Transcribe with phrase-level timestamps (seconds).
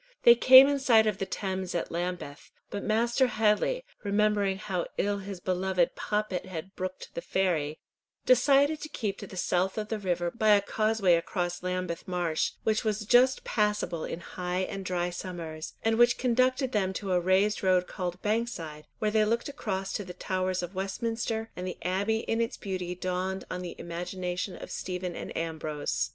[0.23, 5.19] They came in sight of the Thames at Lambeth, but Master Headley, remembering how ill
[5.19, 7.77] his beloved Poppet had brooked the ferry,
[8.25, 12.53] decided to keep to the south of the river by a causeway across Lambeth marsh,
[12.63, 17.19] which was just passable in high and dry summers, and which conducted them to a
[17.19, 21.77] raised road called Bankside, where they looked across to the towers of Westminster, and the
[21.83, 26.09] Abbey in its beauty dawned on the imagination of Stephen and Ambrose.